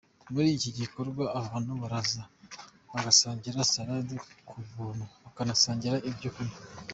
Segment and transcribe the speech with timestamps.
[0.33, 2.21] Muri iki gikorwa abantu baraza,
[2.91, 4.09] bagasangira Salad
[4.47, 6.57] ku buntu, bakanasangira ibyo kunywa.